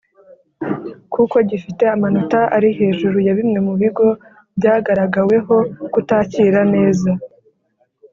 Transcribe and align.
kuko 1.13 1.35
gifite 1.49 1.83
amanota 1.95 2.39
ari 2.55 2.69
hejuru 2.79 3.17
ya 3.27 3.33
Bimwe 3.37 3.59
mu 3.67 3.73
bigo 3.81 4.07
byagaragaweho 4.57 5.55
kutakira 5.93 6.61
neza 6.73 7.11